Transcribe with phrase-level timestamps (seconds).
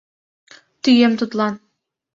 [0.81, 1.53] -тӱем тудлан.